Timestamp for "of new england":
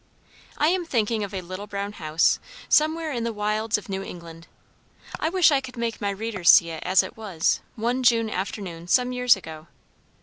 3.77-4.47